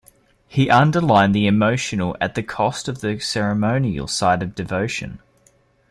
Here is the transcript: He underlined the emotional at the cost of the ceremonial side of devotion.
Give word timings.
He 0.47 0.67
underlined 0.71 1.35
the 1.35 1.45
emotional 1.45 2.17
at 2.19 2.33
the 2.33 2.41
cost 2.41 2.87
of 2.87 3.01
the 3.01 3.19
ceremonial 3.19 4.07
side 4.07 4.41
of 4.41 4.55
devotion. 4.55 5.19